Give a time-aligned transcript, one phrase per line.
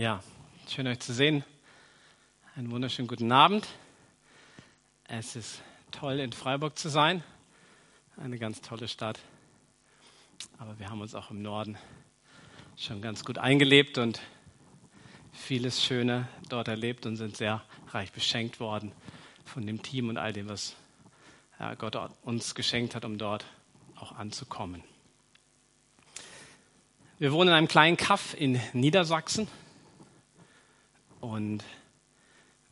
[0.00, 0.22] Ja,
[0.66, 1.44] schön euch zu sehen.
[2.56, 3.68] Einen wunderschönen guten Abend.
[5.04, 5.60] Es ist
[5.90, 7.22] toll, in Freiburg zu sein.
[8.16, 9.18] Eine ganz tolle Stadt.
[10.56, 11.76] Aber wir haben uns auch im Norden
[12.78, 14.22] schon ganz gut eingelebt und
[15.34, 18.92] vieles Schöne dort erlebt und sind sehr reich beschenkt worden
[19.44, 20.76] von dem Team und all dem, was
[21.76, 23.44] Gott uns geschenkt hat, um dort
[23.96, 24.82] auch anzukommen.
[27.18, 29.46] Wir wohnen in einem kleinen Kaff in Niedersachsen
[31.20, 31.64] und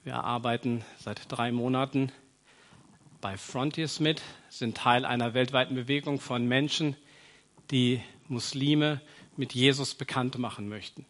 [0.05, 2.13] wir arbeiten seit drei Monaten
[3.21, 6.97] bei Frontiers mit, sind Teil einer weltweiten Bewegung von Menschen,
[7.71, 9.01] die Muslime
[9.37, 11.05] mit Jesus bekannt machen möchten.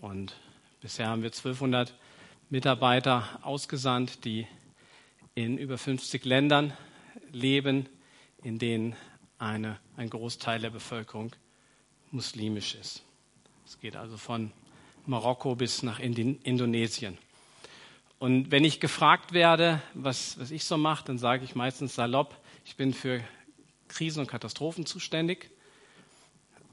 [0.00, 0.34] Und
[0.80, 1.94] bisher haben wir 1200
[2.48, 4.46] Mitarbeiter ausgesandt, die
[5.34, 6.72] in über 50 Ländern
[7.30, 7.88] leben,
[8.42, 8.96] in denen
[9.38, 11.32] eine, ein Großteil der Bevölkerung
[12.10, 13.02] muslimisch ist.
[13.64, 14.52] Es geht also von
[15.10, 17.18] Marokko bis nach Indonesien.
[18.20, 22.36] Und wenn ich gefragt werde, was, was ich so mache, dann sage ich meistens salopp,
[22.64, 23.22] ich bin für
[23.88, 25.50] Krisen und Katastrophen zuständig.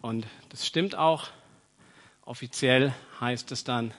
[0.02, 1.30] Und das stimmt auch.
[2.26, 3.94] Offiziell heißt es dann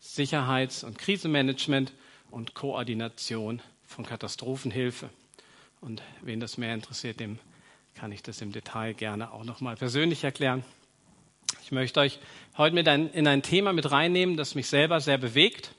[0.00, 1.92] Sicherheits- und Krisenmanagement
[2.30, 5.10] und Koordination von Katastrophenhilfe.
[5.80, 7.38] Und wen das mehr interessiert, dem
[7.94, 10.64] kann ich das im Detail gerne auch nochmal persönlich erklären.
[11.72, 12.18] Ich möchte euch
[12.58, 15.74] heute mit ein, in ein Thema mit reinnehmen, das mich selber sehr bewegt,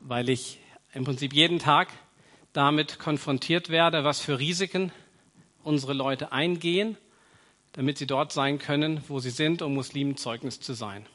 [0.00, 0.58] weil ich
[0.92, 1.86] im Prinzip jeden Tag
[2.52, 4.90] damit konfrontiert werde, was für Risiken
[5.62, 6.96] unsere Leute eingehen,
[7.74, 11.06] damit sie dort sein können, wo sie sind, um Muslimen Zeugnis zu sein.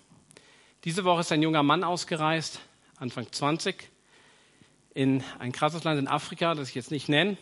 [0.86, 2.62] Diese Woche ist ein junger Mann ausgereist,
[3.00, 3.90] Anfang 20,
[4.94, 7.36] in ein krasses Land in Afrika, das ich jetzt nicht nenne,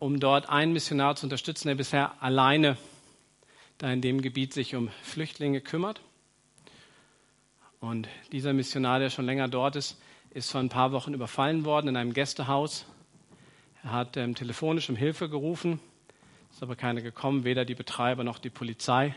[0.00, 2.76] um dort einen Missionar zu unterstützen, der bisher alleine
[3.80, 6.02] da in dem Gebiet sich um Flüchtlinge kümmert.
[7.80, 11.88] Und dieser Missionar, der schon länger dort ist, ist vor ein paar Wochen überfallen worden
[11.88, 12.84] in einem Gästehaus.
[13.82, 15.80] Er hat ähm, telefonisch um Hilfe gerufen,
[16.52, 19.14] ist aber keiner gekommen, weder die Betreiber noch die Polizei.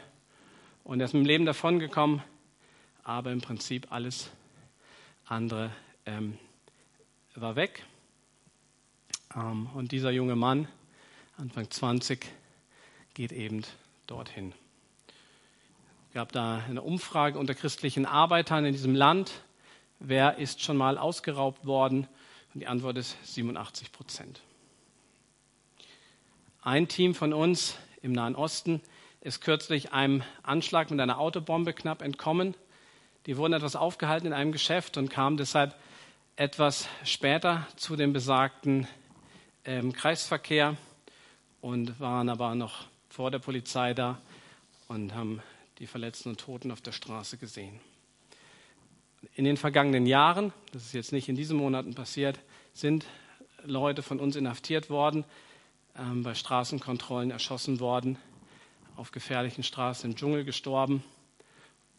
[0.85, 2.23] Und er ist mit dem Leben davongekommen,
[3.03, 4.31] aber im Prinzip alles
[5.25, 5.71] andere
[6.05, 6.38] ähm,
[7.35, 7.83] war weg.
[9.35, 10.69] Ähm, und dieser junge Mann,
[11.35, 12.25] Anfang 20,
[13.13, 13.65] geht eben
[14.07, 14.53] dorthin.
[16.09, 19.31] Es gab da eine Umfrage unter christlichen Arbeitern in diesem Land.
[19.99, 22.07] Wer ist schon mal ausgeraubt worden?
[22.53, 24.41] Und die Antwort ist 87 Prozent.
[26.61, 28.81] Ein Team von uns im Nahen Osten
[29.21, 32.55] ist kürzlich einem Anschlag mit einer Autobombe knapp entkommen.
[33.25, 35.75] Die wurden etwas aufgehalten in einem Geschäft und kamen deshalb
[36.35, 38.87] etwas später zu dem besagten
[39.65, 40.75] ähm, Kreisverkehr
[41.61, 44.19] und waren aber noch vor der Polizei da
[44.88, 45.40] und haben
[45.78, 47.79] die Verletzten und Toten auf der Straße gesehen.
[49.35, 52.40] In den vergangenen Jahren, das ist jetzt nicht in diesen Monaten passiert,
[52.74, 53.06] sind
[53.63, 55.25] Leute von uns inhaftiert worden,
[55.96, 58.18] ähm, bei Straßenkontrollen erschossen worden,
[58.96, 61.03] auf gefährlichen Straßen im Dschungel gestorben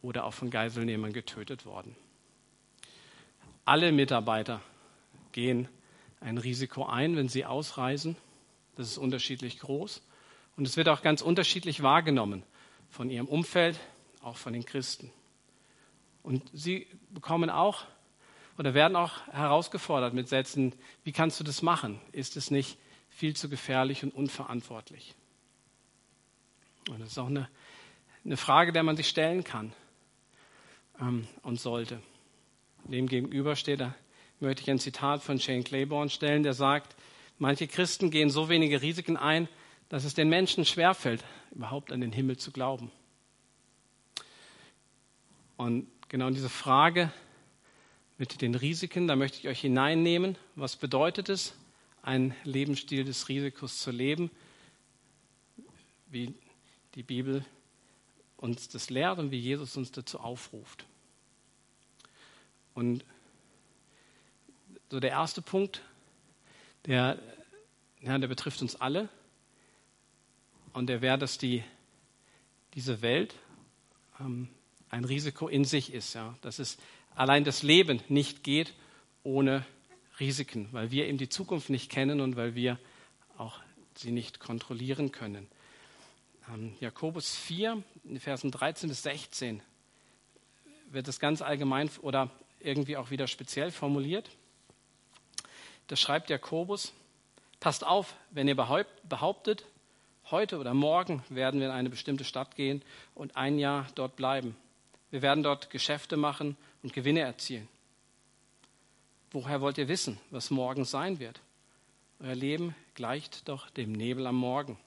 [0.01, 1.95] oder auch von Geiselnehmern getötet worden.
[3.63, 4.59] Alle Mitarbeiter
[5.31, 5.69] gehen
[6.19, 8.17] ein Risiko ein, wenn sie ausreisen.
[8.75, 10.01] Das ist unterschiedlich groß.
[10.57, 12.43] Und es wird auch ganz unterschiedlich wahrgenommen
[12.89, 13.79] von ihrem Umfeld,
[14.21, 15.11] auch von den Christen.
[16.23, 17.85] Und sie bekommen auch
[18.57, 20.73] oder werden auch herausgefordert mit Sätzen,
[21.03, 21.99] wie kannst du das machen?
[22.11, 22.77] Ist es nicht
[23.09, 25.13] viel zu gefährlich und unverantwortlich?
[26.89, 27.49] Und das ist auch eine,
[28.23, 29.73] eine Frage, der man sich stellen kann
[31.01, 32.01] ähm, und sollte.
[32.85, 33.95] Dem gegenüber steht, da
[34.39, 36.95] möchte ich ein Zitat von Shane Claiborne stellen, der sagt,
[37.39, 39.49] manche Christen gehen so wenige Risiken ein,
[39.89, 42.91] dass es den Menschen schwerfällt, überhaupt an den Himmel zu glauben.
[45.57, 47.11] Und genau diese Frage
[48.17, 50.37] mit den Risiken, da möchte ich euch hineinnehmen.
[50.55, 51.53] Was bedeutet es,
[52.01, 54.29] einen Lebensstil des Risikos zu leben,
[56.07, 56.33] wie
[56.93, 57.45] die Bibel
[58.37, 60.85] uns das lehrt und wie Jesus uns dazu aufruft.
[62.73, 63.03] Und
[64.91, 65.81] so der erste Punkt,
[66.85, 67.17] der,
[68.01, 69.09] ja, der betrifft uns alle.
[70.75, 71.63] Und der wäre, dass die,
[72.73, 73.33] diese Welt
[74.19, 74.49] ähm,
[74.89, 76.15] ein Risiko in sich ist.
[76.15, 76.35] Ja?
[76.41, 76.77] Dass es
[77.15, 78.73] allein das Leben nicht geht
[79.23, 79.65] ohne
[80.19, 82.77] Risiken, weil wir eben die Zukunft nicht kennen und weil wir
[83.37, 83.61] auch
[83.95, 85.47] sie nicht kontrollieren können.
[86.53, 89.61] Ähm, Jakobus 4, in Versen 13 bis 16
[90.91, 92.29] wird das ganz allgemein oder
[92.59, 94.29] irgendwie auch wieder speziell formuliert.
[95.87, 96.91] Da schreibt Jakobus,
[97.61, 99.63] passt auf, wenn ihr behauptet,
[100.31, 102.81] heute oder morgen werden wir in eine bestimmte Stadt gehen
[103.13, 104.55] und ein Jahr dort bleiben.
[105.11, 107.67] wir werden dort Geschäfte machen und Gewinne erzielen.
[109.31, 111.41] Woher wollt ihr wissen, was morgen sein wird?
[112.19, 114.77] Euer Leben gleicht doch dem Nebel am Morgen.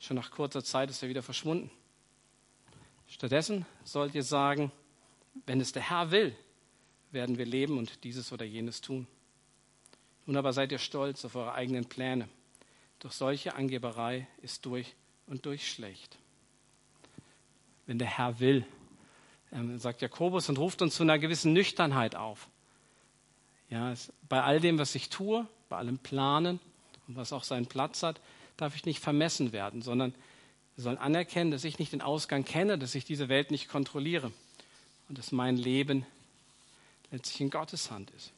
[0.00, 1.70] Schon nach kurzer Zeit ist er wieder verschwunden.
[3.06, 4.72] Stattdessen sollt ihr sagen,
[5.46, 6.34] wenn es der Herr will,
[7.10, 9.06] werden wir leben und dieses oder jenes tun.
[10.26, 12.28] Nun aber seid ihr stolz auf eure eigenen Pläne.
[13.00, 14.94] Doch solche Angeberei ist durch
[15.26, 16.16] und durch schlecht.
[17.86, 18.66] Wenn der Herr will,
[19.52, 22.48] ähm, sagt Jakobus und ruft uns zu einer gewissen Nüchternheit auf.
[23.70, 26.60] Ja, es, bei all dem, was ich tue, bei allem Planen
[27.06, 28.20] und was auch seinen Platz hat,
[28.56, 30.14] darf ich nicht vermessen werden, sondern
[30.76, 34.32] wir sollen anerkennen, dass ich nicht den Ausgang kenne, dass ich diese Welt nicht kontrolliere
[35.08, 36.04] und dass mein Leben
[37.10, 38.32] letztlich in Gottes Hand ist.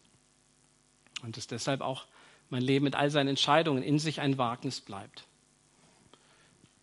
[1.22, 2.04] Und dass deshalb auch
[2.50, 5.24] mein Leben mit all seinen Entscheidungen in sich ein Wagnis bleibt.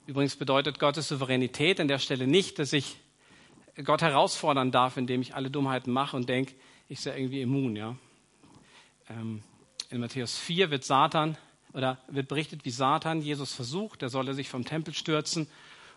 [0.05, 2.97] Übrigens bedeutet Gottes Souveränität an der Stelle nicht, dass ich
[3.83, 6.53] Gott herausfordern darf, indem ich alle Dummheiten mache und denke,
[6.89, 7.75] ich sei irgendwie immun.
[7.75, 7.95] Ja?
[9.09, 9.41] Ähm,
[9.89, 11.37] in Matthäus 4 wird Satan
[11.73, 14.01] oder wird berichtet, wie Satan Jesus versucht.
[14.01, 15.47] Er solle sich vom Tempel stürzen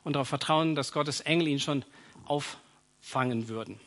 [0.04, 1.84] und darauf vertrauen, dass Gottes Engel ihn schon
[2.24, 3.80] auffangen würden.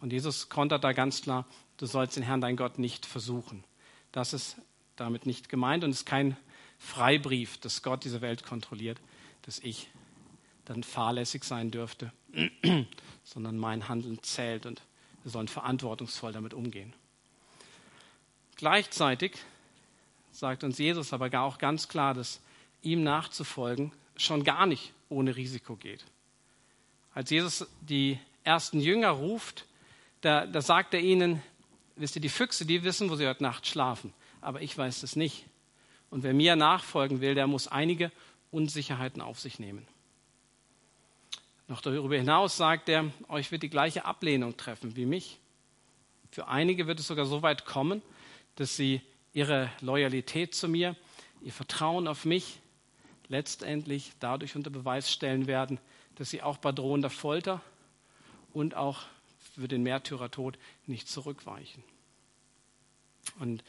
[0.00, 1.46] Und Jesus kontert da ganz klar,
[1.76, 3.64] du sollst den Herrn, dein Gott, nicht versuchen.
[4.12, 4.56] Das ist
[4.96, 6.36] damit nicht gemeint und ist kein
[6.78, 9.00] Freibrief, dass Gott diese Welt kontrolliert,
[9.42, 9.88] dass ich
[10.64, 12.12] dann fahrlässig sein dürfte,
[13.24, 14.82] sondern mein Handeln zählt und
[15.22, 16.92] wir sollen verantwortungsvoll damit umgehen.
[18.56, 19.32] Gleichzeitig
[20.32, 22.40] sagt uns Jesus aber auch ganz klar, dass
[22.82, 26.04] ihm nachzufolgen schon gar nicht ohne Risiko geht.
[27.14, 29.66] Als Jesus die ersten Jünger ruft,
[30.20, 31.42] da, da sagt er ihnen,
[31.96, 35.16] wisst ihr, die Füchse, die wissen, wo sie heute Nacht schlafen, aber ich weiß das
[35.16, 35.46] nicht.
[36.10, 38.12] Und wer mir nachfolgen will, der muss einige
[38.50, 39.86] Unsicherheiten auf sich nehmen.
[41.68, 45.38] Noch darüber hinaus sagt er, euch wird die gleiche Ablehnung treffen wie mich.
[46.30, 48.02] Für einige wird es sogar so weit kommen,
[48.54, 49.00] dass sie
[49.32, 50.96] ihre Loyalität zu mir,
[51.42, 52.60] ihr Vertrauen auf mich
[53.28, 55.80] letztendlich dadurch unter Beweis stellen werden,
[56.14, 57.60] dass sie auch bei drohender Folter
[58.52, 59.02] und auch
[59.54, 61.82] für den Märtyrertod nicht zurückweichen.
[63.40, 63.64] Und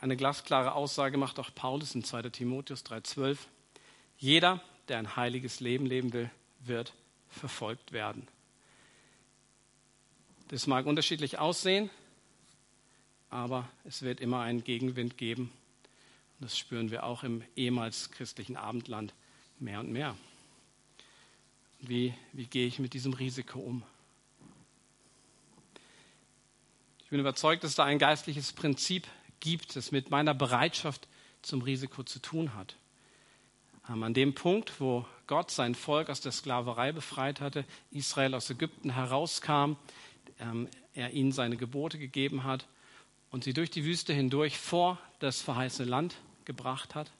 [0.00, 2.22] eine glasklare Aussage macht auch Paulus in 2.
[2.30, 3.38] Timotheus 3,12.
[4.18, 6.92] Jeder, der ein heiliges Leben leben will, wird
[7.28, 8.28] verfolgt werden.
[10.48, 11.90] Das mag unterschiedlich aussehen,
[13.30, 15.52] aber es wird immer einen Gegenwind geben.
[16.38, 19.12] Und das spüren wir auch im ehemals christlichen Abendland
[19.58, 20.16] mehr und mehr.
[21.80, 23.82] Wie, wie gehe ich mit diesem Risiko um?
[27.04, 29.06] Ich bin überzeugt, dass da ein geistliches Prinzip
[29.40, 31.08] gibt, das mit meiner Bereitschaft
[31.42, 32.76] zum Risiko zu tun hat.
[33.88, 38.50] Ähm, an dem Punkt, wo Gott sein Volk aus der Sklaverei befreit hatte, Israel aus
[38.50, 39.76] Ägypten herauskam,
[40.38, 42.66] ähm, er ihnen seine Gebote gegeben hat
[43.30, 47.10] und sie durch die Wüste hindurch vor das verheißene Land gebracht hat.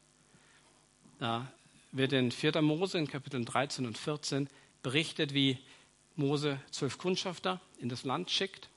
[1.19, 1.51] Da
[1.93, 2.61] wird in 4.
[2.63, 4.49] Mose in Kapiteln 13 und 14
[4.83, 5.59] berichtet, wie
[6.15, 8.69] Mose zwölf Kundschafter in das Land schickt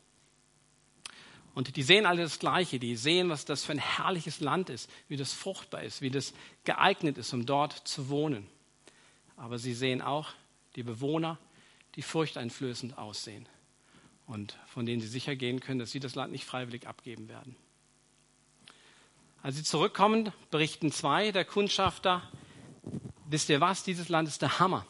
[1.59, 2.79] und die sehen alle das Gleiche.
[2.79, 6.33] Die sehen, was das für ein herrliches Land ist, wie das fruchtbar ist, wie das
[6.63, 8.47] geeignet ist, um dort zu wohnen.
[9.35, 10.29] Aber sie sehen auch
[10.77, 11.37] die Bewohner,
[11.95, 13.45] die furchteinflößend aussehen
[14.25, 17.57] und von denen sie sicher gehen können, dass sie das Land nicht freiwillig abgeben werden.
[19.43, 22.23] Als sie zurückkommen, berichten zwei der Kundschafter,
[23.25, 24.87] wisst ihr was, dieses Land ist der Hammer.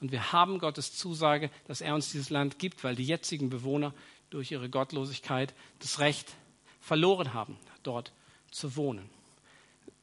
[0.00, 3.92] Und wir haben Gottes Zusage, dass er uns dieses Land gibt, weil die jetzigen Bewohner
[4.32, 6.34] durch ihre Gottlosigkeit das Recht
[6.80, 8.12] verloren haben, dort
[8.50, 9.08] zu wohnen.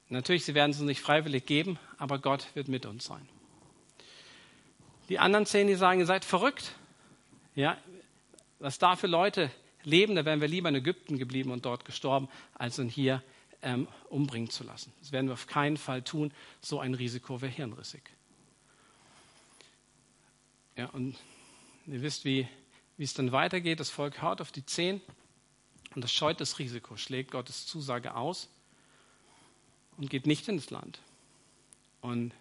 [0.08, 3.28] Natürlich, sie werden es uns nicht freiwillig geben, aber Gott wird mit uns sein.
[5.10, 6.76] Die anderen zehn, die sagen, ihr seid verrückt.
[7.56, 7.78] Ja,
[8.60, 9.52] was da für Leute
[9.84, 13.24] leben, da wären wir lieber in Ägypten geblieben und dort gestorben, als ihn hier
[13.62, 14.94] ähm, umbringen zu lassen.
[15.00, 16.32] Das werden wir auf keinen Fall tun.
[16.62, 18.04] So ein Risiko wäre hirnrissig.
[20.76, 21.18] Ja, und
[21.88, 22.48] ihr wisst, wie
[23.00, 23.80] wie es dann weitergeht.
[23.80, 25.02] Das Volk hört auf die Zehn
[25.96, 28.50] und das scheut das Risiko, schlägt Gottes Zusage aus
[29.98, 31.00] und geht nicht ins Land.
[32.02, 32.34] Und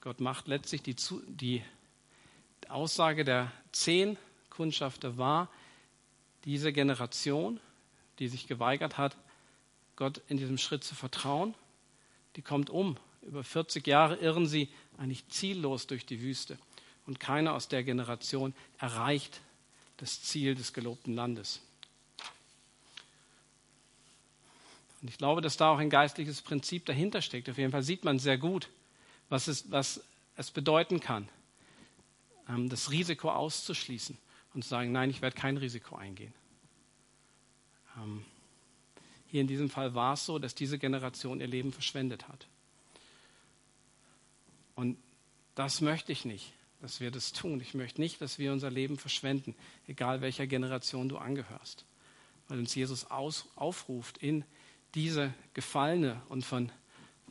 [0.00, 0.94] Gott macht letztlich die,
[1.26, 1.64] die
[2.68, 4.16] Aussage der zehn
[4.48, 5.50] Kundschafter wahr,
[6.44, 7.58] diese Generation,
[8.20, 9.16] die sich geweigert hat,
[9.96, 11.52] Gott in diesem Schritt zu vertrauen,
[12.36, 12.96] die kommt um.
[13.22, 16.58] Über 40 Jahre irren sie eigentlich ziellos durch die Wüste.
[17.06, 19.40] Und keiner aus der Generation erreicht
[19.98, 21.60] das Ziel des gelobten Landes.
[25.00, 27.48] Und ich glaube, dass da auch ein geistliches Prinzip dahinter steckt.
[27.48, 28.68] Auf jeden Fall sieht man sehr gut,
[29.28, 30.02] was es, was
[30.36, 31.28] es bedeuten kann,
[32.48, 34.16] ähm, das Risiko auszuschließen
[34.54, 36.32] und zu sagen, nein, ich werde kein Risiko eingehen.
[37.96, 38.24] Ähm,
[39.28, 42.46] hier in diesem Fall war es so, dass diese Generation ihr Leben verschwendet hat.
[44.74, 44.96] Und
[45.54, 47.60] das möchte ich nicht, dass wir das tun.
[47.60, 49.54] Ich möchte nicht, dass wir unser Leben verschwenden,
[49.86, 51.84] egal welcher Generation du angehörst.
[52.48, 54.44] Weil uns Jesus aus, aufruft, in
[54.94, 56.70] diese gefallene und von,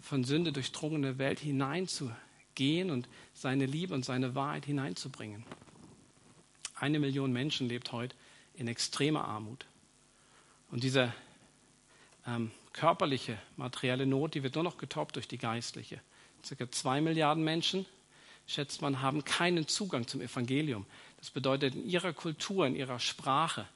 [0.02, 5.44] von Sünde durchdrungene Welt hineinzugehen und seine Liebe und seine Wahrheit hineinzubringen.
[6.76, 8.16] Eine Million Menschen lebt heute
[8.54, 9.66] in extremer Armut.
[10.70, 11.14] Und diese
[12.28, 16.02] ähm, körperliche, materielle Not, die wird nur noch getoppt durch die geistliche.
[16.44, 17.86] Circa zwei Milliarden Menschen,
[18.48, 20.86] schätzt man, haben keinen Zugang zum Evangelium.
[21.18, 23.68] Das bedeutet, in ihrer Kultur, in ihrer Sprache,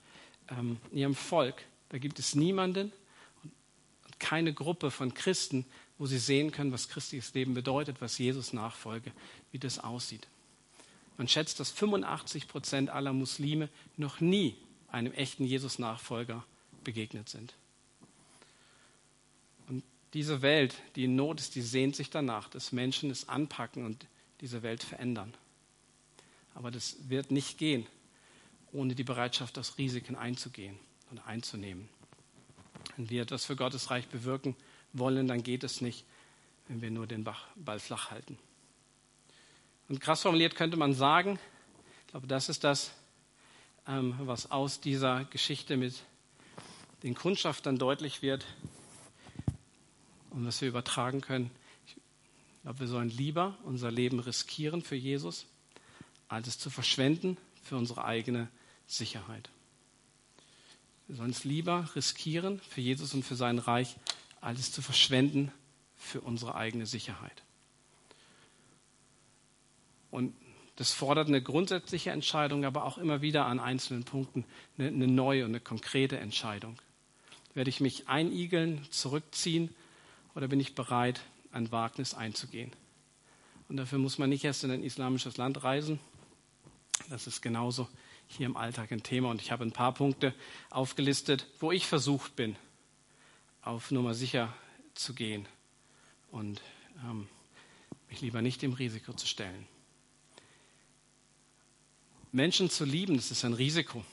[0.49, 2.91] ähm, in ihrem Volk, da gibt es niemanden
[3.43, 5.65] und keine Gruppe von Christen,
[5.97, 9.11] wo sie sehen können, was christliches Leben bedeutet, was Jesus Nachfolge,
[9.51, 10.27] wie das aussieht.
[11.17, 14.55] Man schätzt, dass 85 Prozent aller Muslime noch nie
[14.87, 16.43] einem echten Jesus-Nachfolger
[16.83, 17.53] begegnet sind.
[19.67, 23.85] Und diese Welt, die in Not ist, die sehnt sich danach, dass Menschen es anpacken
[23.85, 24.07] und
[24.41, 25.33] diese Welt verändern.
[26.53, 27.87] Aber das wird nicht gehen,
[28.73, 30.77] ohne die Bereitschaft, das Risiken einzugehen
[31.09, 31.87] und einzunehmen.
[32.97, 34.55] Wenn wir etwas für Gottes Reich bewirken
[34.93, 36.05] wollen, dann geht es nicht,
[36.67, 38.37] wenn wir nur den Ball flach halten.
[39.87, 41.39] Und krass formuliert könnte man sagen,
[42.01, 42.91] ich glaube, das ist das,
[43.87, 46.03] ähm, was aus dieser Geschichte mit
[47.03, 48.45] den Kundschaftern deutlich wird
[50.29, 51.51] und was wir übertragen können.
[52.61, 55.47] Ich glaube, wir sollen lieber unser Leben riskieren für Jesus,
[56.27, 58.49] als es zu verschwenden für unsere eigene
[58.85, 59.49] Sicherheit.
[61.07, 63.95] Wir sollen es lieber riskieren für Jesus und für sein Reich,
[64.41, 65.51] als es zu verschwenden
[65.97, 67.41] für unsere eigene Sicherheit.
[70.11, 70.35] Und
[70.75, 74.45] das fordert eine grundsätzliche Entscheidung, aber auch immer wieder an einzelnen Punkten
[74.77, 76.77] eine, eine neue und eine konkrete Entscheidung.
[77.55, 79.73] Werde ich mich einigeln, zurückziehen
[80.35, 82.71] oder bin ich bereit, ein Wagnis einzugehen?
[83.69, 85.99] Und dafür muss man nicht erst in ein islamisches Land reisen.
[87.09, 87.87] Das ist genauso
[88.27, 89.29] hier im Alltag ein Thema.
[89.29, 90.33] Und ich habe ein paar Punkte
[90.69, 92.55] aufgelistet, wo ich versucht bin,
[93.61, 94.53] auf Nummer sicher
[94.93, 95.47] zu gehen
[96.31, 96.61] und
[97.03, 97.27] ähm,
[98.09, 99.67] mich lieber nicht dem Risiko zu stellen.
[102.31, 104.05] Menschen zu lieben, das ist ein Risiko,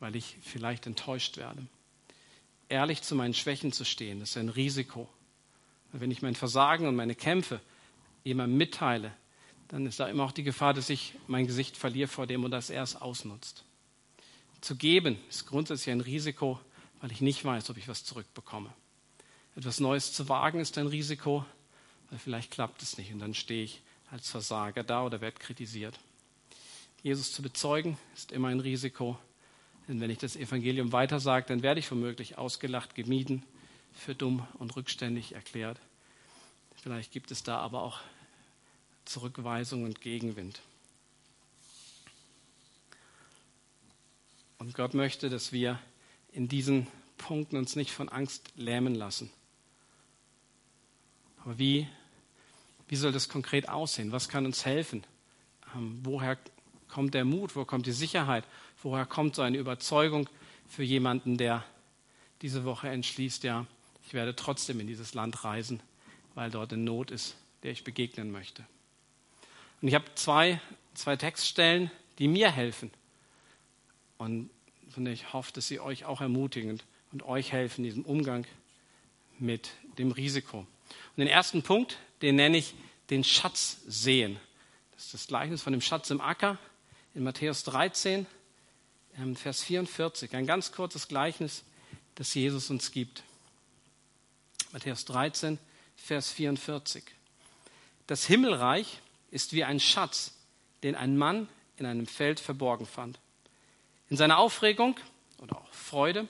[0.00, 1.66] weil ich vielleicht enttäuscht werde.
[2.68, 5.08] Ehrlich zu meinen Schwächen zu stehen, das ist ein Risiko.
[5.92, 7.60] Weil wenn ich mein Versagen und meine Kämpfe
[8.24, 9.12] jemandem mitteile,
[9.68, 12.50] dann ist da immer auch die Gefahr, dass ich mein Gesicht verliere vor dem und
[12.50, 13.64] dass er es ausnutzt.
[14.60, 16.58] Zu geben ist grundsätzlich ein Risiko,
[17.00, 18.72] weil ich nicht weiß, ob ich was zurückbekomme.
[19.56, 21.44] Etwas Neues zu wagen ist ein Risiko,
[22.10, 25.98] weil vielleicht klappt es nicht und dann stehe ich als Versager da oder werde kritisiert.
[27.02, 29.18] Jesus zu bezeugen ist immer ein Risiko,
[29.86, 33.44] denn wenn ich das Evangelium weitersage, dann werde ich womöglich ausgelacht, gemieden,
[33.98, 35.78] für dumm und rückständig erklärt.
[36.82, 38.00] Vielleicht gibt es da aber auch
[39.04, 40.60] Zurückweisung und Gegenwind.
[44.58, 45.78] Und Gott möchte, dass wir
[46.32, 46.86] in diesen
[47.16, 49.30] Punkten uns nicht von Angst lähmen lassen.
[51.44, 51.88] Aber wie,
[52.88, 54.12] wie soll das konkret aussehen?
[54.12, 55.04] Was kann uns helfen?
[55.74, 56.38] Ähm, woher
[56.88, 57.56] kommt der Mut?
[57.56, 58.44] Wo kommt die Sicherheit?
[58.82, 60.28] Woher kommt so eine Überzeugung
[60.68, 61.64] für jemanden, der
[62.42, 63.66] diese Woche entschließt, ja,
[64.08, 65.82] ich werde trotzdem in dieses Land reisen,
[66.34, 68.64] weil dort eine Not ist, der ich begegnen möchte?
[69.82, 70.62] Und ich habe zwei,
[70.94, 72.90] zwei Textstellen, die mir helfen
[74.16, 74.48] und
[74.96, 76.80] denen ich hoffe, dass sie euch auch ermutigen
[77.12, 78.46] und euch helfen in diesem Umgang
[79.38, 80.60] mit dem Risiko.
[80.60, 82.74] Und den ersten Punkt, den nenne ich
[83.10, 84.40] den Schatz sehen.
[84.94, 86.56] Das ist das Gleichnis von dem Schatz im Acker
[87.14, 88.24] in Matthäus 13,
[89.18, 90.34] ähm, Vers 44.
[90.34, 91.62] Ein ganz kurzes Gleichnis,
[92.14, 93.22] das Jesus uns gibt.
[94.70, 95.58] Matthäus 13,
[95.96, 97.02] Vers 44.
[98.06, 100.34] Das Himmelreich ist wie ein Schatz,
[100.82, 101.48] den ein Mann
[101.78, 103.18] in einem Feld verborgen fand.
[104.10, 104.98] In seiner Aufregung
[105.38, 106.28] oder auch Freude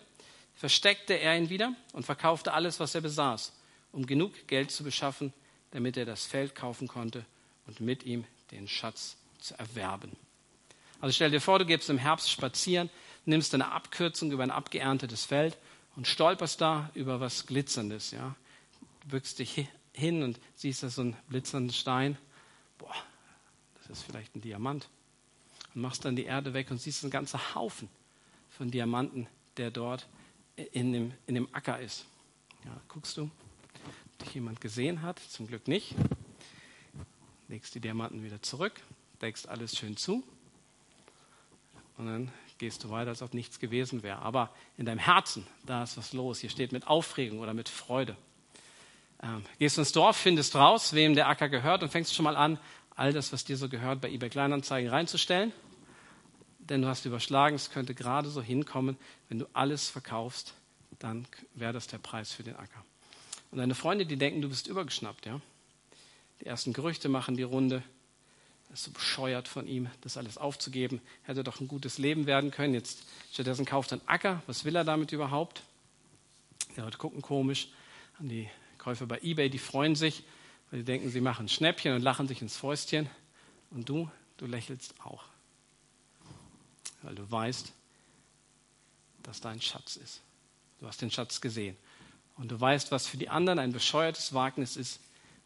[0.54, 3.52] versteckte er ihn wieder und verkaufte alles, was er besaß,
[3.90, 5.32] um genug Geld zu beschaffen,
[5.72, 7.24] damit er das Feld kaufen konnte
[7.66, 10.16] und mit ihm den Schatz zu erwerben.
[11.00, 12.88] Also stell dir vor, du gehst im Herbst spazieren,
[13.24, 15.56] nimmst eine Abkürzung über ein abgeerntetes Feld
[15.98, 18.12] und stolperst da über was Glitzerndes.
[18.12, 18.34] Ja?
[19.02, 22.16] Du bückst dich hin und siehst da so einen blitzernden Stein
[22.78, 22.94] boah,
[23.80, 24.88] das ist vielleicht ein Diamant.
[25.74, 27.88] Und machst dann die Erde weg und siehst einen ganzen Haufen
[28.50, 29.26] von Diamanten,
[29.56, 30.08] der dort
[30.72, 32.06] in dem, in dem Acker ist.
[32.64, 35.18] Ja, guckst du, ob dich jemand gesehen hat?
[35.18, 35.94] Zum Glück nicht.
[37.48, 38.80] Legst die Diamanten wieder zurück,
[39.20, 40.22] deckst alles schön zu
[41.96, 44.18] Und dann gehst du weiter, als ob nichts gewesen wäre.
[44.18, 46.40] Aber in deinem Herzen, da ist was los.
[46.40, 48.16] Hier steht mit Aufregung oder mit Freude.
[49.22, 52.58] Ähm, gehst ins Dorf, findest raus, wem der Acker gehört und fängst schon mal an,
[52.94, 55.52] all das, was dir so gehört, bei eBay Kleinanzeigen reinzustellen.
[56.58, 58.98] Denn du hast überschlagen, es könnte gerade so hinkommen,
[59.28, 60.54] wenn du alles verkaufst,
[60.98, 62.84] dann wäre das der Preis für den Acker.
[63.50, 65.40] Und deine Freunde, die denken, du bist übergeschnappt, ja.
[66.40, 67.82] Die ersten Gerüchte machen die Runde.
[68.68, 71.00] Das ist so bescheuert von ihm, das alles aufzugeben.
[71.22, 72.74] Hätte doch ein gutes Leben werden können.
[72.74, 74.42] Jetzt stattdessen kauft er einen Acker.
[74.46, 75.62] Was will er damit überhaupt?
[76.76, 77.68] Die Leute gucken komisch
[78.18, 78.48] an die
[78.78, 80.24] Käufer bei eBay, die freuen sich,
[80.70, 83.08] weil sie denken, sie machen Schnäppchen und lachen sich ins Fäustchen.
[83.70, 85.24] Und du, du lächelst auch.
[87.02, 87.72] Weil du weißt,
[89.22, 90.20] dass da ein Schatz ist.
[90.80, 91.76] Du hast den Schatz gesehen.
[92.36, 95.00] Und du weißt, was für die anderen ein bescheuertes Wagnis ist.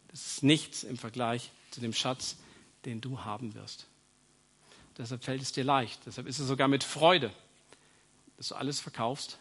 [0.09, 2.37] Das ist nichts im Vergleich zu dem Schatz,
[2.85, 3.87] den du haben wirst.
[4.97, 6.05] Deshalb fällt es dir leicht.
[6.05, 7.33] Deshalb ist es sogar mit Freude,
[8.37, 9.39] dass du alles verkaufst.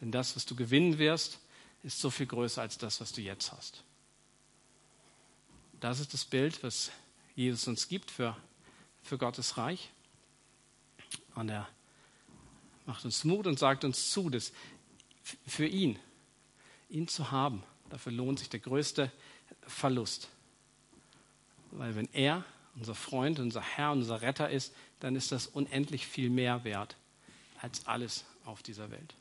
[0.00, 1.40] Denn das, was du gewinnen wirst,
[1.82, 3.82] ist so viel größer als das, was du jetzt hast.
[5.80, 6.90] Das ist das Bild, was
[7.34, 8.36] Jesus uns gibt für,
[9.02, 9.90] für Gottes Reich.
[11.34, 11.68] Und er
[12.86, 14.52] macht uns Mut und sagt uns zu, dass
[15.46, 15.98] für ihn,
[16.88, 19.10] ihn zu haben, dafür lohnt sich der größte
[19.66, 20.28] Verlust.
[21.70, 22.44] Weil wenn er
[22.76, 26.96] unser Freund, unser Herr, unser Retter ist, dann ist das unendlich viel mehr wert
[27.60, 29.14] als alles auf dieser Welt.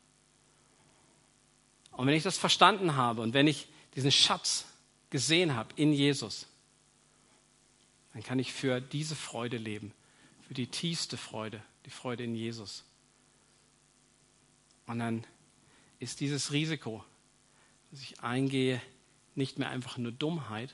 [1.92, 4.66] Und wenn ich das verstanden habe und wenn ich diesen Schatz
[5.10, 6.48] gesehen habe in Jesus,
[8.14, 9.94] dann kann ich für diese Freude leben,
[10.48, 12.84] für die tiefste Freude, die Freude in Jesus.
[14.88, 15.26] Und dann
[16.00, 17.04] ist dieses Risiko,
[17.92, 18.82] das ich eingehe,
[19.36, 20.74] nicht mehr einfach nur Dummheit,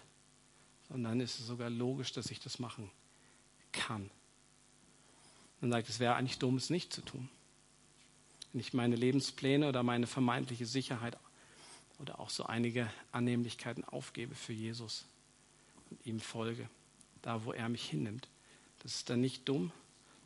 [0.89, 2.89] sondern ist es sogar logisch, dass ich das machen
[3.71, 4.09] kann.
[5.61, 7.29] Man sagt, es wäre eigentlich dumm, es nicht zu tun.
[8.51, 11.17] Wenn ich meine Lebenspläne oder meine vermeintliche Sicherheit
[11.99, 15.05] oder auch so einige Annehmlichkeiten aufgebe für Jesus
[15.89, 16.69] und ihm folge,
[17.21, 18.27] da wo er mich hinnimmt.
[18.79, 19.71] Das ist dann nicht dumm,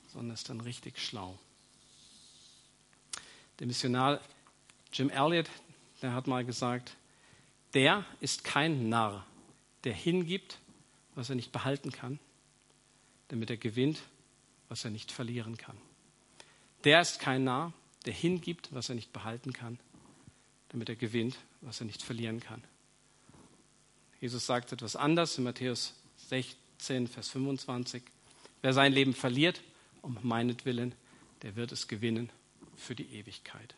[0.08, 1.38] sondern ist dann richtig schlau.
[3.60, 4.22] Der Missionar
[4.92, 5.50] Jim Elliot,
[6.02, 6.96] der hat mal gesagt,
[7.74, 9.26] der ist kein Narr,
[9.84, 10.60] der hingibt,
[11.15, 12.19] was er nicht behalten kann,
[13.30, 14.02] damit er gewinnt,
[14.69, 15.78] was er nicht verlieren kann.
[16.84, 17.73] Der ist kein Narr,
[18.06, 19.80] der hingibt, was er nicht behalten kann,
[20.69, 22.63] damit er gewinnt, was er nicht verlieren kann.
[24.19, 25.93] Jesus sagt etwas anders in Matthäus
[26.30, 28.04] 16, Vers 25.
[28.62, 29.62] Wer sein Leben verliert,
[30.02, 30.95] um meinetwillen,
[31.41, 32.30] der wird es gewinnen
[32.76, 33.76] für die Ewigkeit.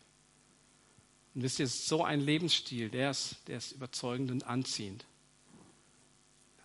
[1.33, 5.05] Und wisst ihr, so ein Lebensstil, der ist, der ist überzeugend und anziehend,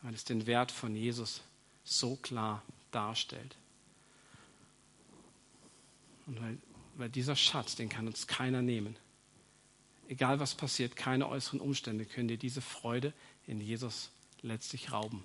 [0.02, 1.42] weil es den Wert von Jesus
[1.84, 3.56] so klar darstellt.
[6.26, 6.58] Und weil,
[6.96, 8.96] weil dieser Schatz, den kann uns keiner nehmen.
[10.08, 13.12] Egal was passiert, keine äußeren Umstände können dir diese Freude
[13.46, 14.10] in Jesus
[14.42, 15.24] letztlich rauben,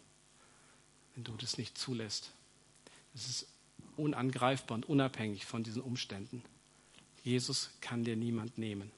[1.16, 2.32] wenn du das nicht zulässt.
[3.14, 3.48] Es ist
[3.98, 6.44] unangreifbar und unabhängig von diesen Umständen.
[7.24, 8.92] Jesus kann dir niemand nehmen.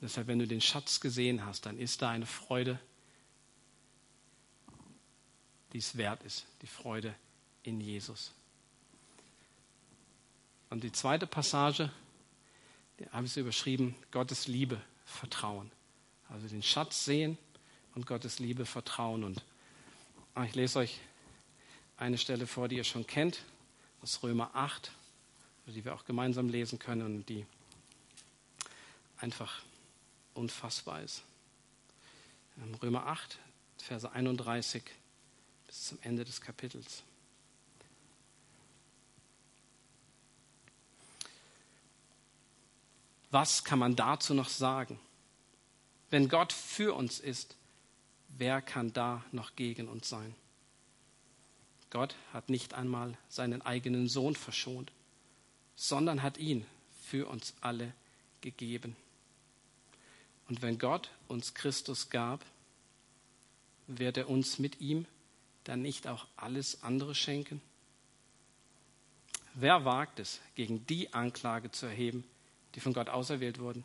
[0.00, 2.80] Deshalb, wenn du den Schatz gesehen hast, dann ist da eine Freude,
[5.72, 7.14] die es wert ist, die Freude
[7.62, 8.32] in Jesus.
[10.70, 11.90] Und die zweite Passage,
[12.98, 15.70] die habe ich so überschrieben, Gottes Liebe vertrauen.
[16.28, 17.36] Also den Schatz sehen
[17.94, 19.24] und Gottes Liebe vertrauen.
[19.24, 19.42] Und
[20.34, 20.98] ah, ich lese euch
[21.96, 23.42] eine Stelle vor, die ihr schon kennt,
[24.02, 24.92] aus Römer 8,
[25.66, 27.46] die wir auch gemeinsam lesen können und die
[29.18, 29.62] einfach
[30.34, 31.22] unfassbar ist.
[32.82, 33.38] Römer 8,
[33.78, 34.84] Verse 31
[35.72, 37.02] bis zum Ende des Kapitels.
[43.30, 45.00] Was kann man dazu noch sagen?
[46.10, 47.56] Wenn Gott für uns ist,
[48.36, 50.34] wer kann da noch gegen uns sein?
[51.88, 54.92] Gott hat nicht einmal seinen eigenen Sohn verschont,
[55.74, 56.66] sondern hat ihn
[57.00, 57.94] für uns alle
[58.42, 58.94] gegeben.
[60.48, 62.44] Und wenn Gott uns Christus gab,
[63.86, 65.06] wird er uns mit ihm
[65.64, 67.60] dann nicht auch alles andere schenken?
[69.54, 72.24] Wer wagt es, gegen die Anklage zu erheben,
[72.74, 73.84] die von Gott auserwählt wurden?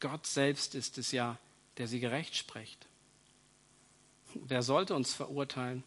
[0.00, 1.38] Gott selbst ist es ja,
[1.76, 2.86] der sie gerecht spricht.
[4.34, 5.84] Wer sollte uns verurteilen?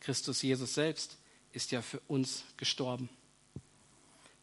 [0.00, 1.18] Christus Jesus selbst
[1.52, 3.08] ist ja für uns gestorben.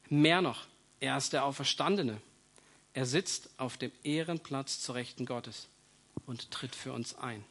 [0.10, 0.67] Mehr noch,
[1.00, 2.22] er ist der Auferstandene
[2.93, 5.67] er sitzt auf dem Ehrenplatz zur Rechten Gottes
[6.26, 7.45] und tritt für uns ein.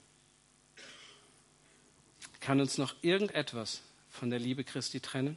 [2.40, 5.37] Kann uns noch irgendetwas von der Liebe Christi trennen?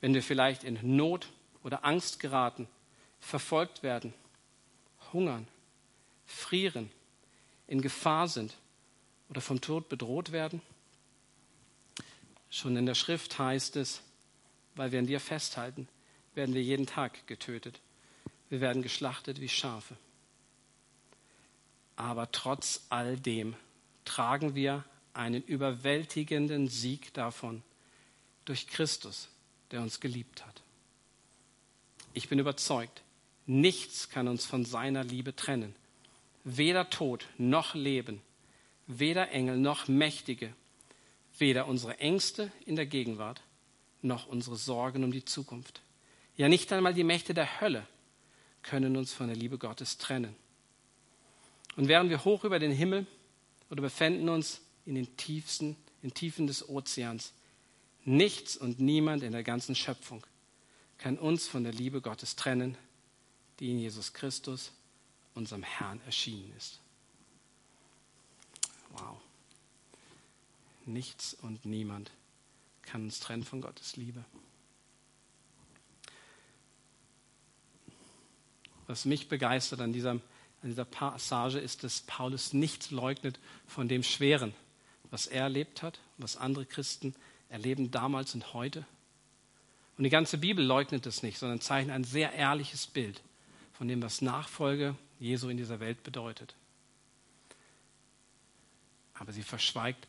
[0.00, 1.28] Wenn wir vielleicht in Not
[1.62, 2.68] oder Angst geraten,
[3.20, 4.14] verfolgt werden,
[5.12, 5.46] hungern,
[6.26, 6.90] frieren,
[7.66, 8.56] in Gefahr sind
[9.28, 10.62] oder vom Tod bedroht werden?
[12.50, 14.02] Schon in der Schrift heißt es,
[14.74, 15.88] weil wir an dir festhalten,
[16.34, 17.80] werden wir jeden Tag getötet.
[18.48, 19.96] Wir werden geschlachtet wie Schafe.
[21.96, 23.54] Aber trotz all dem
[24.04, 27.62] tragen wir einen überwältigenden Sieg davon
[28.44, 29.28] durch Christus,
[29.70, 30.62] der uns geliebt hat.
[32.12, 33.02] Ich bin überzeugt,
[33.46, 35.74] nichts kann uns von seiner Liebe trennen.
[36.44, 38.22] Weder Tod noch Leben,
[38.86, 40.52] weder Engel noch Mächtige,
[41.38, 43.42] weder unsere Ängste in der Gegenwart
[44.02, 45.82] noch unsere Sorgen um die Zukunft.
[46.36, 47.86] Ja, nicht einmal die Mächte der Hölle
[48.62, 50.34] können uns von der Liebe Gottes trennen.
[51.76, 53.06] Und während wir hoch über den Himmel
[53.70, 57.32] oder befinden uns in den tiefsten, in Tiefen des Ozeans,
[58.04, 60.26] nichts und niemand in der ganzen Schöpfung
[61.00, 62.76] kann uns von der Liebe Gottes trennen,
[63.58, 64.72] die in Jesus Christus,
[65.34, 66.78] unserem Herrn, erschienen ist.
[68.90, 69.16] Wow.
[70.84, 72.10] Nichts und niemand
[72.82, 74.24] kann uns trennen von Gottes Liebe.
[78.86, 80.20] Was mich begeistert an dieser,
[80.62, 84.54] an dieser Passage ist, dass Paulus nichts leugnet von dem Schweren,
[85.10, 87.14] was er erlebt hat, was andere Christen
[87.48, 88.84] erleben damals und heute.
[89.96, 93.22] Und die ganze Bibel leugnet es nicht, sondern zeichnet ein sehr ehrliches Bild
[93.72, 96.54] von dem, was Nachfolge Jesu in dieser Welt bedeutet.
[99.14, 100.08] Aber sie verschweigt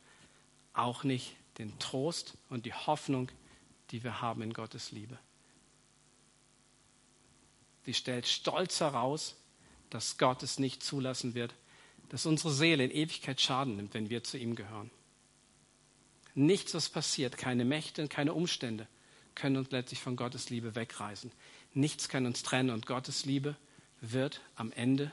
[0.73, 3.29] auch nicht den Trost und die Hoffnung,
[3.91, 5.17] die wir haben in Gottes Liebe.
[7.83, 9.35] Sie stellt stolz heraus,
[9.91, 11.53] dass Gott es nicht zulassen wird,
[12.09, 14.89] dass unsere Seele in Ewigkeit Schaden nimmt, wenn wir zu ihm gehören.
[16.33, 18.87] Nichts, was passiert, keine Mächte und keine Umstände
[19.35, 21.31] können uns letztlich von Gottes Liebe wegreißen.
[21.73, 23.55] Nichts kann uns trennen und Gottes Liebe
[24.01, 25.11] wird am Ende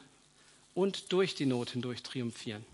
[0.74, 2.64] und durch die Not hindurch triumphieren.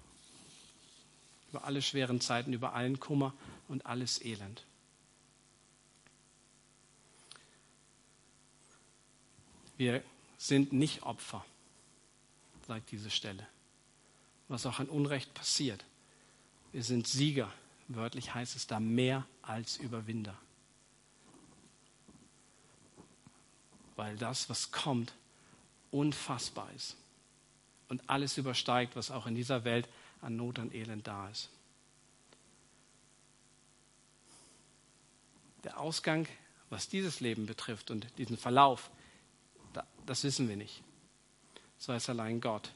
[1.50, 3.34] Über alle schweren Zeiten, über allen Kummer
[3.68, 4.64] und alles Elend.
[9.76, 10.02] Wir
[10.38, 11.44] sind nicht Opfer,
[12.66, 13.46] sagt diese Stelle.
[14.48, 15.84] Was auch an Unrecht passiert.
[16.72, 17.52] Wir sind Sieger.
[17.88, 20.36] Wörtlich heißt es da mehr als Überwinder.
[23.96, 25.14] Weil das, was kommt,
[25.90, 26.96] unfassbar ist
[27.88, 29.88] und alles übersteigt, was auch in dieser Welt
[30.20, 31.50] an Not und Elend da ist.
[35.62, 36.26] Der Ausgang,
[36.70, 38.90] was dieses Leben betrifft und diesen Verlauf,
[40.06, 40.82] das wissen wir nicht.
[41.84, 42.72] So weiß allein Gott.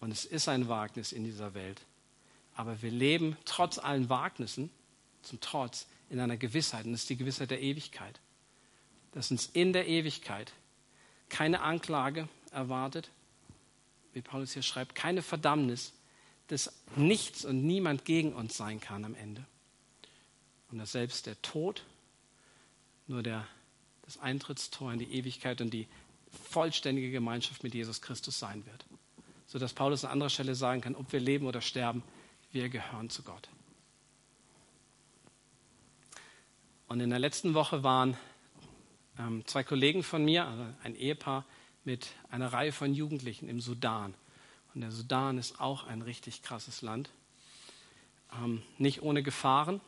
[0.00, 1.80] Und es ist ein Wagnis in dieser Welt.
[2.56, 4.70] Aber wir leben trotz allen Wagnissen,
[5.22, 6.86] zum Trotz, in einer Gewissheit.
[6.86, 8.18] Und das ist die Gewissheit der Ewigkeit.
[9.12, 10.52] Dass uns in der Ewigkeit
[11.28, 13.10] keine Anklage erwartet,
[14.12, 15.92] wie Paulus hier schreibt, keine Verdammnis,
[16.48, 19.44] dass nichts und niemand gegen uns sein kann am Ende.
[20.72, 21.84] Und dass selbst der Tod
[23.06, 23.46] nur der,
[24.02, 25.86] das Eintrittstor in die Ewigkeit und die
[26.34, 28.84] vollständige Gemeinschaft mit Jesus Christus sein wird.
[29.46, 32.02] Sodass Paulus an anderer Stelle sagen kann, ob wir leben oder sterben,
[32.52, 33.48] wir gehören zu Gott.
[36.88, 38.16] Und in der letzten Woche waren
[39.18, 41.44] ähm, zwei Kollegen von mir, also ein Ehepaar,
[41.84, 44.14] mit einer Reihe von Jugendlichen im Sudan.
[44.74, 47.10] Und der Sudan ist auch ein richtig krasses Land.
[48.32, 49.80] Ähm, nicht ohne Gefahren.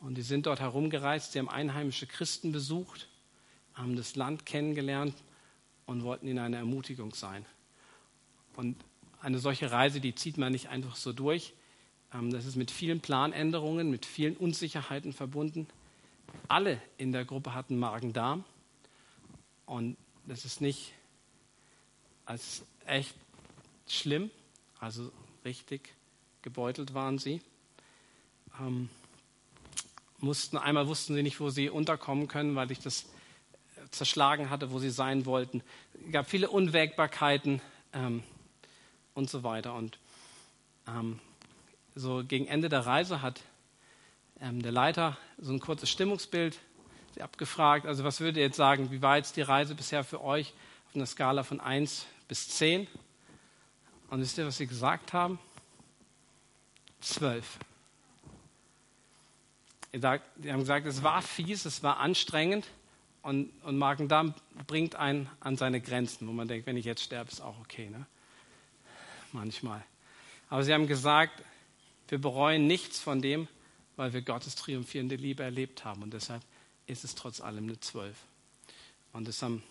[0.00, 3.08] Und die sind dort herumgereist, sie haben einheimische Christen besucht,
[3.76, 5.14] haben das Land kennengelernt
[5.84, 7.46] und wollten ihnen eine Ermutigung sein.
[8.56, 8.76] Und
[9.20, 11.52] eine solche Reise, die zieht man nicht einfach so durch.
[12.12, 15.66] Ähm, das ist mit vielen Planänderungen, mit vielen Unsicherheiten verbunden.
[16.48, 18.44] Alle in der Gruppe hatten Magen-Darm.
[19.66, 20.92] Und das ist nicht
[22.24, 23.14] als echt
[23.88, 24.30] schlimm,
[24.80, 25.12] also
[25.44, 25.94] richtig
[26.42, 27.40] gebeutelt waren sie.
[28.60, 28.88] Ähm,
[30.18, 33.06] mussten, einmal wussten sie nicht, wo sie unterkommen können, weil ich das
[33.90, 35.62] zerschlagen hatte, wo sie sein wollten.
[36.06, 37.60] Es gab viele Unwägbarkeiten
[37.92, 38.22] ähm,
[39.14, 39.74] und so weiter.
[39.74, 39.98] Und
[40.86, 41.18] ähm,
[41.94, 43.40] so gegen Ende der Reise hat
[44.40, 46.58] ähm, der Leiter so ein kurzes Stimmungsbild
[47.20, 47.86] abgefragt.
[47.86, 50.52] Also was würdet ihr jetzt sagen, wie war jetzt die Reise bisher für euch
[50.88, 52.86] auf einer Skala von 1 bis 10?
[54.10, 55.38] Und wisst ihr, was sie gesagt haben?
[57.00, 57.58] 12.
[59.92, 62.66] Die haben gesagt, es war fies, es war anstrengend
[63.26, 64.34] und, und Magen-Darm
[64.68, 67.90] bringt einen an seine Grenzen, wo man denkt, wenn ich jetzt sterbe, ist auch okay.
[67.90, 68.06] Ne?
[69.32, 69.84] Manchmal.
[70.48, 71.42] Aber sie haben gesagt,
[72.06, 73.48] wir bereuen nichts von dem,
[73.96, 76.04] weil wir Gottes triumphierende Liebe erlebt haben.
[76.04, 76.40] Und deshalb
[76.86, 78.16] ist es trotz allem eine Zwölf.
[79.12, 79.64] Und das haben,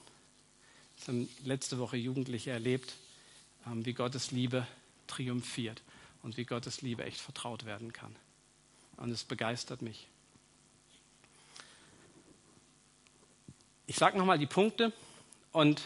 [0.97, 2.93] das haben letzte Woche Jugendliche erlebt,
[3.67, 4.67] ähm, wie Gottes Liebe
[5.07, 5.81] triumphiert
[6.23, 8.13] und wie Gottes Liebe echt vertraut werden kann.
[8.97, 10.09] Und es begeistert mich.
[13.87, 14.91] Ich sage nochmal die Punkte
[15.51, 15.81] und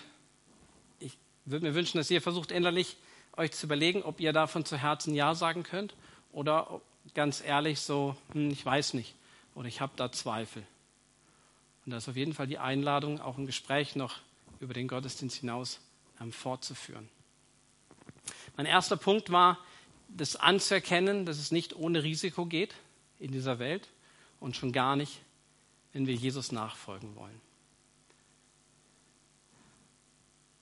[1.00, 2.98] ich würde mir wünschen, dass ihr versucht innerlich
[3.36, 5.96] euch zu überlegen, ob ihr davon zu Herzen Ja sagen könnt
[6.32, 6.82] oder
[7.14, 9.16] ganz ehrlich so, hm, ich weiß nicht
[9.56, 10.64] oder ich habe da Zweifel.
[11.86, 14.20] Und da ist auf jeden Fall die Einladung, auch ein Gespräch noch
[14.60, 15.80] über den Gottesdienst hinaus
[16.22, 17.10] ähm, fortzuführen.
[18.56, 19.58] Mein erster Punkt war,
[20.08, 22.76] das anzuerkennen, dass es nicht ohne Risiko geht
[23.20, 23.88] in dieser Welt
[24.40, 25.20] und schon gar nicht,
[25.94, 27.42] wenn wir Jesus nachfolgen wollen.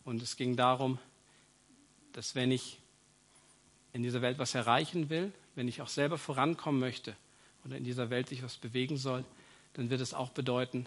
[0.08, 1.00] Und es ging darum,
[2.14, 2.80] dass wenn ich
[3.92, 7.14] in dieser Welt was erreichen will, wenn ich auch selber vorankommen möchte
[7.66, 9.26] oder in dieser Welt sich was bewegen soll,
[9.74, 10.86] dann wird es auch bedeuten,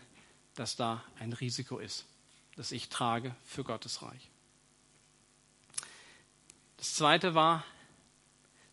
[0.55, 2.07] dass da ein Risiko ist,
[2.57, 4.31] das ich trage für Gottes Reich.
[6.79, 7.63] Das Zweite war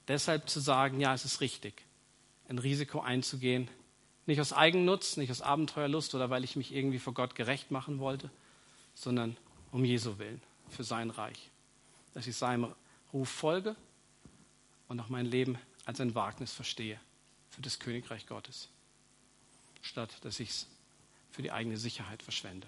[0.08, 1.84] deshalb zu sagen, ja, es ist richtig,
[2.48, 3.68] ein Risiko einzugehen,
[4.26, 8.00] nicht aus Eigennutz, nicht aus Abenteuerlust oder weil ich mich irgendwie vor Gott gerecht machen
[8.00, 8.32] wollte,
[8.96, 9.36] sondern
[9.72, 11.50] um Jesu willen, für sein Reich.
[12.14, 12.74] Dass ich seinem
[13.14, 13.76] Ruf folge
[14.88, 17.00] und auch mein Leben als ein Wagnis verstehe
[17.50, 18.70] für das Königreich Gottes,
[19.82, 20.68] statt dass ich es
[21.32, 22.68] für die eigene Sicherheit verschwende.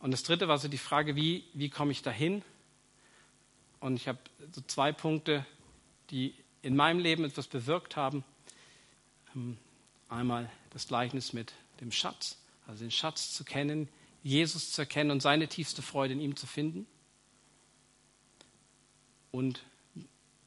[0.00, 2.42] Und das Dritte war so die Frage, wie, wie komme ich dahin?
[3.80, 4.18] Und ich habe
[4.52, 5.44] so zwei Punkte,
[6.10, 8.24] die in meinem Leben etwas bewirkt haben.
[9.34, 9.58] Ähm,
[10.08, 13.88] einmal das Gleichnis mit dem Schatz, also den Schatz zu kennen,
[14.22, 16.86] Jesus zu erkennen und seine tiefste Freude in ihm zu finden.
[19.30, 19.64] Und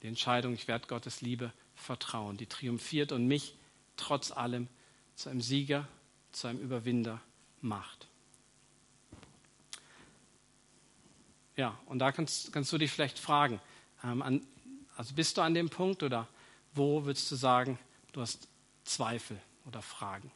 [0.01, 3.55] die Entscheidung, ich werde Gottes Liebe vertrauen, die triumphiert und mich
[3.95, 4.67] trotz allem
[5.15, 5.87] zu einem Sieger,
[6.31, 7.21] zu einem Überwinder
[7.61, 8.07] macht.
[11.55, 13.61] Ja, und da kannst, kannst du dich vielleicht fragen,
[14.03, 14.45] ähm, an,
[14.97, 16.27] also bist du an dem Punkt oder
[16.73, 17.79] wo würdest du sagen,
[18.11, 18.47] du hast
[18.83, 20.31] Zweifel oder Fragen?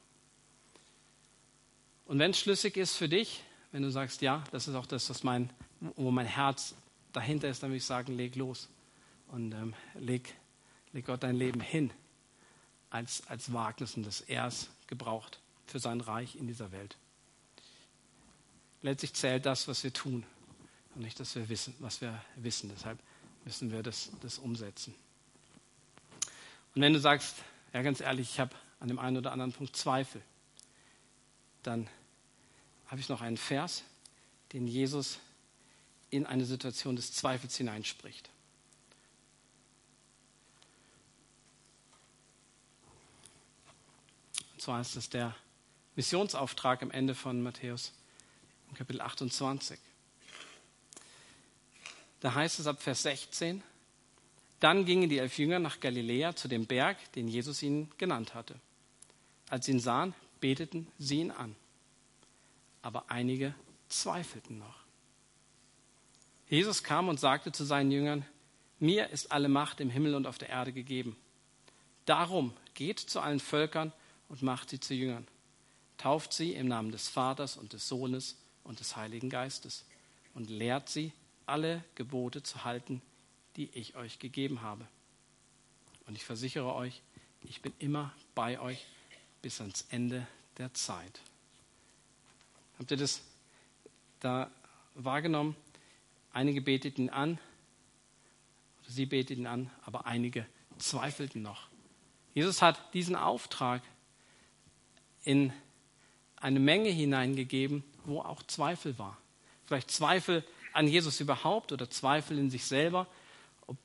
[2.07, 3.43] Und wenn es schlüssig ist für dich,
[3.73, 5.49] wenn du sagst, ja, das ist auch das, was mein,
[5.97, 6.73] wo mein Herz
[7.11, 8.69] dahinter ist, dann würde ich sagen, leg los
[9.27, 10.33] und ähm, leg,
[10.93, 11.91] leg Gott dein Leben hin
[12.89, 16.95] als, als Wagnis und dass er es gebraucht für sein Reich in dieser Welt.
[18.81, 20.25] Letztlich zählt das, was wir tun
[20.95, 22.71] und nicht, dass wir wissen, was wir wissen.
[22.73, 22.99] Deshalb
[23.43, 24.95] müssen wir das, das umsetzen.
[26.73, 27.35] Und wenn du sagst,
[27.73, 30.21] ja ganz ehrlich, ich habe an dem einen oder anderen Punkt Zweifel,
[31.67, 31.89] dann
[32.87, 33.83] habe ich noch einen Vers,
[34.53, 35.19] den Jesus
[36.09, 38.29] in eine Situation des Zweifels hineinspricht.
[44.53, 45.35] Und zwar ist es der
[45.97, 47.91] Missionsauftrag am Ende von Matthäus
[48.69, 49.77] im Kapitel 28.
[52.21, 53.61] Da heißt es ab Vers 16,
[54.61, 58.55] dann gingen die elf Jünger nach Galiläa zu dem Berg, den Jesus ihnen genannt hatte.
[59.49, 61.55] Als sie ihn sahen, beteten sie ihn an.
[62.81, 63.53] Aber einige
[63.89, 64.79] zweifelten noch.
[66.49, 68.25] Jesus kam und sagte zu seinen Jüngern,
[68.79, 71.17] mir ist alle Macht im Himmel und auf der Erde gegeben.
[72.05, 73.91] Darum geht zu allen Völkern
[74.29, 75.27] und macht sie zu Jüngern.
[75.97, 79.85] Tauft sie im Namen des Vaters und des Sohnes und des Heiligen Geistes
[80.33, 81.11] und lehrt sie,
[81.47, 83.01] alle Gebote zu halten,
[83.55, 84.87] die ich euch gegeben habe.
[86.05, 87.01] Und ich versichere euch,
[87.41, 88.85] ich bin immer bei euch
[89.41, 91.21] bis ans Ende der Zeit.
[92.79, 93.21] Habt ihr das
[94.19, 94.51] da
[94.95, 95.55] wahrgenommen?
[96.33, 97.39] Einige beteten an,
[98.87, 100.45] sie beteten an, aber einige
[100.77, 101.67] zweifelten noch.
[102.33, 103.81] Jesus hat diesen Auftrag
[105.23, 105.51] in
[106.35, 109.17] eine Menge hineingegeben, wo auch Zweifel war.
[109.65, 113.07] Vielleicht Zweifel an Jesus überhaupt oder Zweifel in sich selber,
[113.65, 113.77] ob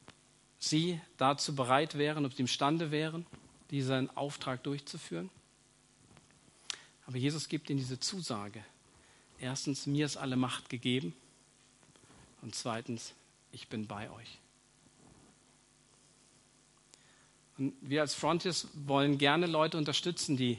[0.59, 3.27] sie dazu bereit wären, ob sie imstande wären,
[3.71, 5.31] diesen Auftrag durchzuführen.
[7.13, 8.65] Aber Jesus gibt ihnen diese Zusage.
[9.39, 11.15] Erstens, mir ist alle Macht gegeben.
[12.41, 13.13] Und zweitens,
[13.53, 14.39] ich bin bei euch.
[17.59, 20.59] Und wir als Frontiers wollen gerne Leute unterstützen, die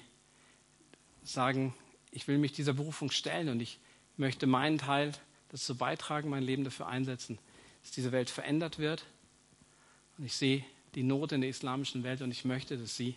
[1.24, 1.74] sagen,
[2.12, 3.80] ich will mich dieser Berufung stellen und ich
[4.16, 5.12] möchte meinen Teil
[5.50, 7.40] dazu beitragen, mein Leben dafür einsetzen,
[7.82, 9.06] dass diese Welt verändert wird.
[10.20, 10.64] Und ich sehe
[10.94, 13.16] die Not in der islamischen Welt und ich möchte, dass sie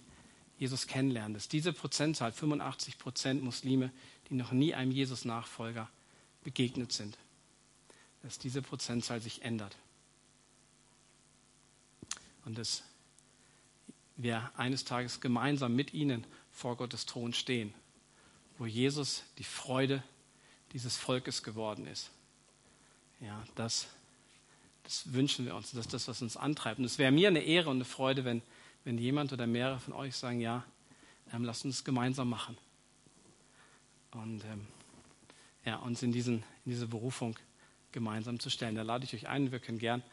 [0.59, 1.35] Jesus kennenlernen.
[1.35, 3.91] Dass diese Prozentzahl, 85 Prozent Muslime,
[4.29, 5.89] die noch nie einem Jesus-Nachfolger
[6.45, 7.19] begegnet sind,
[8.23, 9.77] dass diese Prozentzahl sich ändert.
[12.45, 12.83] Und dass
[14.17, 17.75] wir eines Tages gemeinsam mit ihnen vor Gottes Thron stehen,
[18.59, 20.03] wo Jesus die Freude
[20.73, 22.11] dieses Volkes geworden ist.
[23.21, 23.89] Ja, das,
[24.85, 26.79] das wünschen wir uns, das ist das, was uns antreibt.
[26.79, 28.43] Und es wäre mir eine Ehre und eine Freude, wenn,
[28.87, 30.65] wenn jemand oder mehrere von euch sagen, ja,
[31.33, 32.57] ähm, lasst uns gemeinsam machen.
[34.13, 34.65] Und ähm,
[35.65, 37.37] ja, uns in, diesen, in diese Berufung
[37.91, 38.77] gemeinsam zu stellen.
[38.77, 39.51] Da lade ich euch ein.
[39.51, 40.05] Wir können gern,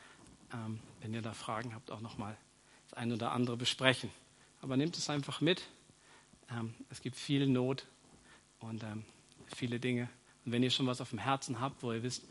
[0.51, 2.35] ähm, wenn ihr da Fragen habt, auch nochmal
[2.89, 4.09] das eine oder andere besprechen.
[4.59, 5.67] Aber nehmt es einfach mit.
[6.49, 7.85] Ähm, es gibt viel Not
[8.57, 9.05] und ähm,
[9.55, 10.09] viele Dinge.
[10.45, 12.23] Und wenn ihr schon was auf dem Herzen habt, wo ihr wisst,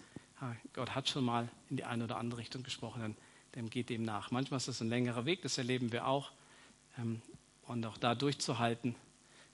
[0.72, 3.16] Gott hat schon mal in die eine oder andere Richtung gesprochen, dann,
[3.52, 4.30] dann geht dem nach.
[4.30, 6.32] Manchmal ist es ein längerer Weg, das erleben wir auch.
[6.98, 7.22] Ähm,
[7.66, 8.94] und auch da durchzuhalten,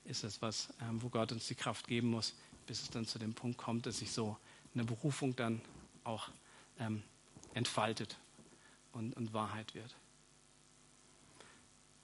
[0.04, 2.34] ist es was, ähm, wo Gott uns die Kraft geben muss,
[2.66, 4.36] bis es dann zu dem Punkt kommt, dass sich so
[4.74, 5.60] eine Berufung dann
[6.04, 6.30] auch
[6.78, 7.02] ähm,
[7.54, 8.16] entfaltet
[8.92, 9.94] und, und Wahrheit wird.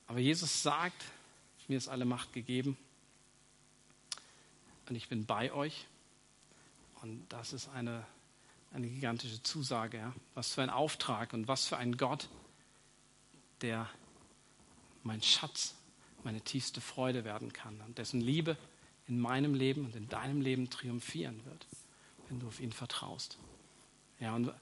[0.06, 1.04] Aber Jesus sagt,
[1.68, 2.76] mir ist alle Macht gegeben
[4.88, 5.86] und ich bin bei euch.
[7.02, 8.04] Und das ist eine,
[8.74, 9.98] eine gigantische Zusage.
[9.98, 10.12] Ja?
[10.34, 12.28] Was für ein Auftrag und was für ein Gott,
[13.62, 13.88] der
[15.04, 15.74] mein Schatz,
[16.24, 18.56] meine tiefste Freude werden kann und dessen Liebe
[19.06, 21.66] in meinem Leben und in deinem Leben triumphieren wird,
[22.28, 23.38] wenn du auf ihn vertraust.
[24.18, 24.52] Ja, und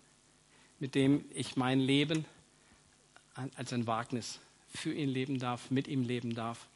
[0.79, 2.25] mit dem ich mein Leben
[3.55, 6.67] als ein Wagnis für ihn leben darf, mit ihm leben darf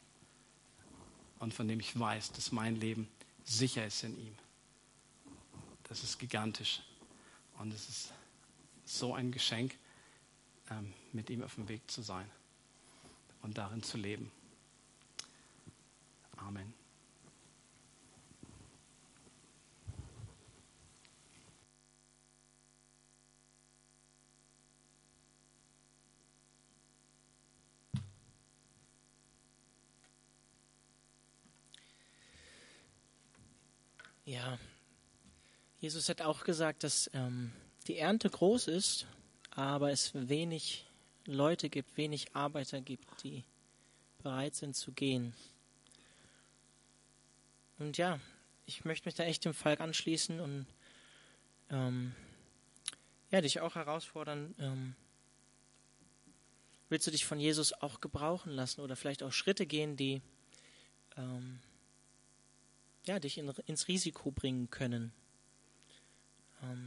[1.39, 3.07] und von dem ich weiß, dass mein Leben
[3.43, 4.35] sicher ist in ihm.
[5.83, 6.81] Das ist gigantisch
[7.59, 8.13] und es ist
[8.85, 9.77] so ein Geschenk,
[10.69, 12.29] ähm, mit ihm auf dem Weg zu sein
[13.41, 14.31] und darin zu leben.
[16.37, 16.73] Amen.
[34.25, 34.59] Ja,
[35.87, 37.53] Jesus hat auch gesagt, dass ähm,
[37.87, 39.07] die Ernte groß ist,
[39.51, 40.85] aber es wenig
[41.23, 43.45] Leute gibt, wenig Arbeiter gibt, die
[44.21, 45.33] bereit sind zu gehen.
[47.79, 48.19] Und ja,
[48.65, 50.65] ich möchte mich da echt dem Falk anschließen und
[51.69, 52.13] ähm,
[53.31, 54.55] ja, dich auch herausfordern.
[54.59, 54.93] Ähm,
[56.89, 60.21] willst du dich von Jesus auch gebrauchen lassen oder vielleicht auch Schritte gehen, die
[61.15, 61.61] ähm,
[63.05, 65.13] ja, dich in, ins Risiko bringen können.
[66.63, 66.85] Ähm,